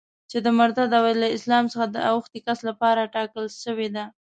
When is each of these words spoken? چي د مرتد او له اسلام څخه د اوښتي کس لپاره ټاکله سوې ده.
چي 0.29 0.37
د 0.45 0.47
مرتد 0.59 0.89
او 0.99 1.05
له 1.21 1.27
اسلام 1.37 1.63
څخه 1.71 1.85
د 1.89 1.97
اوښتي 2.11 2.39
کس 2.45 2.59
لپاره 2.69 3.11
ټاکله 3.15 3.47
سوې 3.65 3.87
ده. 3.95 4.05